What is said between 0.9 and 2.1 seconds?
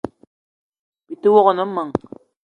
Byi te wok ne meng: